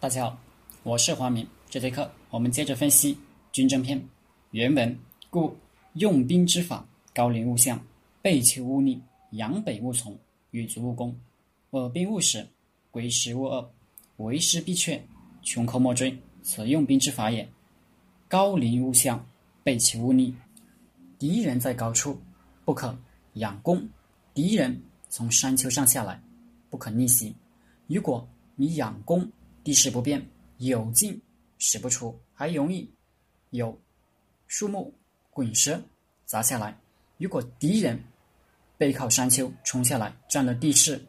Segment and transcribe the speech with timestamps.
[0.00, 0.38] 大家好，
[0.82, 1.46] 我是华明。
[1.68, 3.14] 这节课我们接着分析
[3.52, 4.00] 《军政篇》
[4.52, 4.98] 原文。
[5.28, 5.54] 故
[5.92, 6.82] 用兵之法，
[7.14, 7.78] 高临勿相，
[8.22, 8.98] 背求勿逆，
[9.32, 10.18] 阳北勿从，
[10.52, 11.14] 与足勿攻，
[11.72, 12.48] 恶兵勿使，
[12.90, 13.68] 归师勿遏，
[14.16, 15.06] 为师必却，
[15.42, 16.18] 穷寇莫追。
[16.40, 17.46] 此用兵之法也。
[18.26, 19.22] 高临勿相，
[19.62, 20.34] 背其勿逆。
[21.18, 22.18] 敌人在高处，
[22.64, 22.98] 不可
[23.34, 23.76] 仰攻；
[24.32, 24.80] 敌人
[25.10, 26.18] 从山丘上下来，
[26.70, 27.36] 不可逆袭。
[27.86, 28.26] 如果
[28.56, 29.30] 你仰攻，
[29.62, 30.24] 地势不变，
[30.58, 31.20] 有进
[31.58, 32.90] 使不出，还容易
[33.50, 33.78] 有
[34.46, 34.92] 树木
[35.30, 35.80] 滚石
[36.24, 36.76] 砸下来。
[37.18, 38.02] 如果敌人
[38.78, 41.04] 背靠山丘冲下来，占了地势，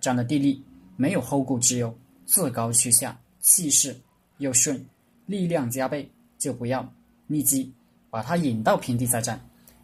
[0.00, 0.62] 占了地利，
[0.96, 3.98] 没有后顾之忧，自高趋下，气势
[4.38, 4.84] 又顺，
[5.24, 6.06] 力量加倍，
[6.38, 6.86] 就不要
[7.26, 7.72] 逆击，
[8.10, 9.40] 把他引到平地再战。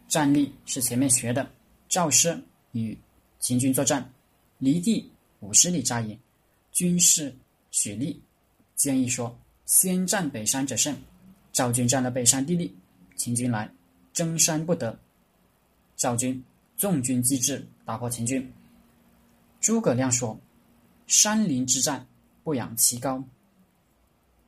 [0.07, 1.49] 战力是前面学的，
[1.89, 2.39] 赵师
[2.73, 2.95] 与
[3.39, 4.07] 秦军作战，
[4.59, 5.09] 离地
[5.39, 6.17] 五十里扎营，
[6.71, 7.35] 军事。
[7.71, 8.21] 许立
[8.75, 10.95] 建议说：“先占北山者胜。”
[11.51, 12.73] 赵军占了北山地利，
[13.17, 13.69] 秦军来
[14.13, 14.97] 争山不得。
[15.97, 16.41] 赵军
[16.77, 18.51] 纵军击至，打破秦军。
[19.59, 20.39] 诸葛亮说
[21.07, 22.07] ：“山林之战，
[22.43, 23.23] 不仰其高。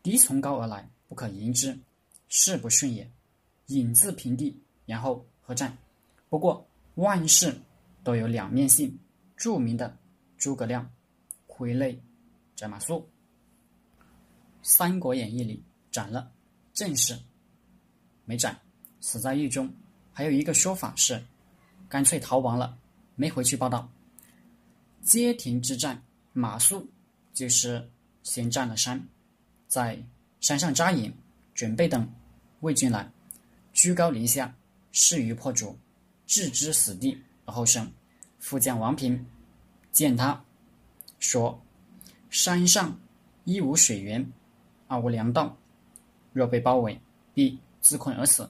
[0.02, 1.78] 敌从高而来，不可迎之，
[2.30, 3.10] 势不顺也。
[3.68, 5.78] 引自平地，然后合战。
[6.30, 6.66] 不过
[6.96, 7.56] 万事
[8.04, 8.98] 都有两面性。
[9.36, 9.98] 著名的
[10.38, 10.90] 诸葛亮
[11.48, 12.02] 挥泪
[12.56, 13.00] 斩马谡。”
[14.64, 15.62] 《三国演义》里
[15.92, 16.32] 斩了
[16.74, 17.20] 郑氏，
[18.26, 18.60] 没斩，
[19.02, 19.72] 死在狱中。
[20.14, 21.22] 还有一个说法是，
[21.90, 22.78] 干脆逃亡了，
[23.16, 23.92] 没回去报道。
[25.02, 26.84] 街亭之战，马谡
[27.34, 27.90] 就是
[28.24, 29.06] 先占了山，
[29.68, 30.02] 在
[30.40, 31.14] 山上扎营，
[31.54, 32.10] 准备等
[32.62, 33.12] 魏军来，
[33.74, 34.56] 居高临下，
[34.94, 35.78] 势于破竹，
[36.26, 37.92] 置之死地而后生。
[38.40, 39.26] 副将王平
[39.92, 40.44] 见他，
[41.20, 41.62] 说
[42.30, 42.98] ：“山上
[43.44, 44.26] 一无水源。”
[44.94, 45.58] 二无粮道，
[46.34, 47.02] 若被包围，
[47.34, 48.48] 必自困而死。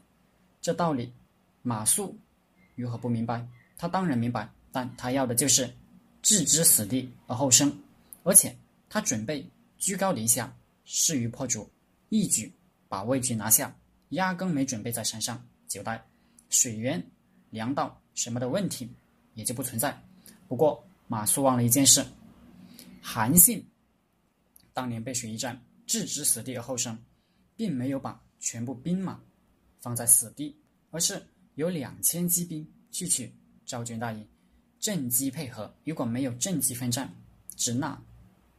[0.60, 1.14] 这道理，
[1.62, 2.14] 马谡
[2.76, 3.48] 如何不明白？
[3.78, 5.74] 他当然明白，但他要的就是
[6.22, 7.74] 置之死地而后生。
[8.24, 8.54] 而且
[8.90, 11.70] 他准备居高临下，势于破竹，
[12.10, 12.54] 一举
[12.90, 13.74] 把魏军拿下，
[14.10, 16.06] 压根没准备在山上久待。
[16.50, 17.02] 水源、
[17.52, 18.94] 粮道什么的问题
[19.34, 19.98] 也就不存在。
[20.50, 22.06] 不过马谡忘了一件事：
[23.02, 23.66] 韩信
[24.74, 25.58] 当年背水一战。
[25.86, 26.98] 置之死地而后生，
[27.56, 29.20] 并没有把全部兵马
[29.80, 30.56] 放在死地，
[30.92, 31.22] 而是
[31.56, 33.34] 有两千骑兵去取
[33.66, 34.28] 赵军大营，
[34.80, 35.74] 阵机配合。
[35.84, 37.14] 如果没有阵机分战，
[37.56, 38.02] 只那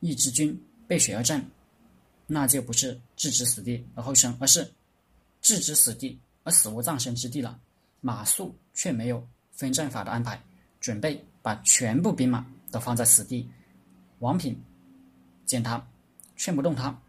[0.00, 1.44] 一支军背水而战，
[2.26, 4.70] 那就不是置之死地而后生，而是
[5.40, 7.60] 置之死地而死无葬身之地了。
[8.00, 10.42] 马谡却没有分战法的安排，
[10.78, 13.48] 准备把全部兵马都放在死地。
[14.18, 14.58] 王平
[15.46, 15.84] 见他
[16.36, 17.00] 劝不动他。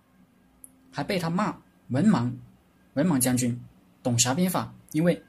[0.96, 1.54] 还被他骂
[1.90, 2.34] 文盲，
[2.94, 3.62] 文盲将军
[4.02, 4.74] 懂啥兵法？
[4.94, 5.22] 因为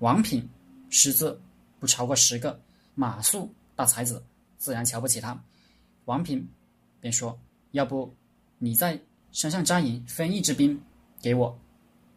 [0.00, 0.50] 王平
[0.90, 1.40] 识字
[1.78, 2.60] 不超过十个，
[2.96, 4.20] 马谡大才子，
[4.58, 5.40] 自然瞧不起他。
[6.06, 6.44] 王平
[6.98, 7.38] 便说
[7.70, 8.12] ：“要不
[8.58, 9.00] 你在
[9.30, 10.76] 山上扎营，分一支兵
[11.20, 11.56] 给我，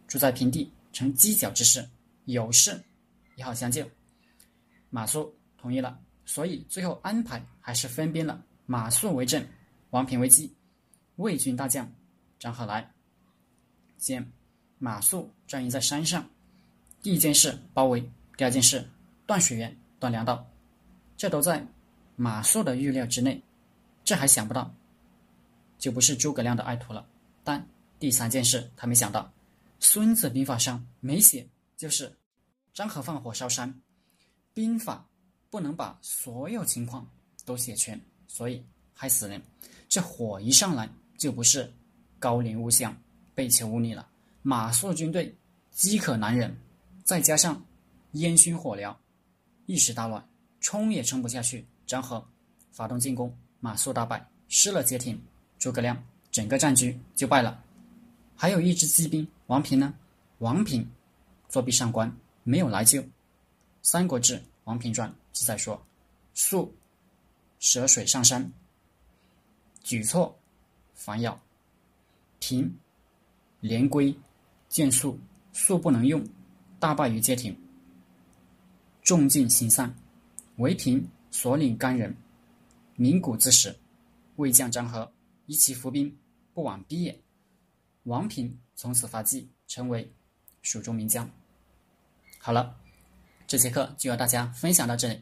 [0.08, 1.88] 住在平地，成犄角之势，
[2.24, 2.76] 有事
[3.36, 3.88] 也好相救。”
[4.90, 8.44] 马谡同意了，所以最后安排还是分兵了。
[8.66, 9.46] 马谡为正，
[9.90, 10.52] 王平为基。
[11.14, 11.88] 魏军大将
[12.40, 12.95] 张合来。
[13.98, 14.32] 先
[14.78, 16.28] 马谡战营在山上，
[17.02, 18.00] 第一件事包围，
[18.36, 18.88] 第二件事
[19.26, 20.46] 断水源、断粮道，
[21.16, 21.66] 这都在
[22.14, 23.42] 马谡的预料之内。
[24.04, 24.72] 这还想不到，
[25.78, 27.06] 就不是诸葛亮的爱徒了。
[27.42, 27.66] 但
[27.98, 29.22] 第三件事他没想到，
[29.80, 32.16] 《孙子兵法》上没写，就是
[32.72, 33.80] 张合放火烧山，
[34.54, 35.04] 兵法
[35.50, 37.08] 不能把所有情况
[37.44, 39.42] 都写全，所以害死人。
[39.88, 41.72] 这火一上来就不是
[42.18, 42.96] 高陵勿相。
[43.36, 44.08] 背求无逆了，
[44.40, 45.36] 马谡军队
[45.70, 46.56] 饥渴难忍，
[47.04, 47.62] 再加上
[48.12, 48.96] 烟熏火燎，
[49.66, 50.26] 一时大乱，
[50.58, 51.66] 冲也冲不下去。
[51.86, 52.26] 张合
[52.72, 55.22] 发动进攻，马谡大败，失了街亭，
[55.58, 57.62] 诸葛亮整个战局就败了。
[58.34, 59.92] 还有一支骑兵王平呢，
[60.38, 60.90] 王平
[61.50, 62.10] 作壁上观，
[62.42, 63.02] 没有来救。
[63.82, 65.86] 《三国志·王平传》记载说
[66.32, 66.74] ：“树
[67.58, 68.50] 涉水上山，
[69.82, 70.34] 举措
[70.94, 71.38] 反咬，
[72.38, 72.74] 平。”
[73.66, 74.14] 连归
[74.68, 75.18] 见素，
[75.52, 76.24] 素不能用，
[76.78, 77.56] 大败于街亭，
[79.02, 79.94] 众尽心散。
[80.58, 82.16] 唯平所领干人，
[82.94, 83.76] 鸣鼓之时。
[84.36, 85.10] 魏将张合
[85.46, 86.14] 以其伏兵，
[86.54, 87.20] 不往逼也。
[88.04, 90.10] 王平从此发迹，成为
[90.62, 91.28] 蜀中名将。
[92.38, 92.76] 好了，
[93.46, 95.20] 这节课就和大家分享到这里。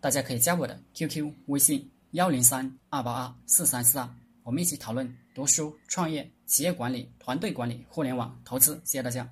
[0.00, 4.08] 大家可以加我的 QQ 微信：幺零三二八二四三四二。
[4.42, 8.80] 我们一起讨论读书、创业、企业管理、团队管理、互联网投资。
[8.84, 9.28] 谢谢大家。